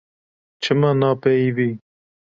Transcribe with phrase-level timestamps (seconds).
[0.61, 1.69] Çima napeyivî.